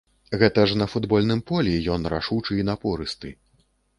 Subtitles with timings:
[0.43, 3.29] Гэта ж на футбольным полі ён рашучы і напорысты.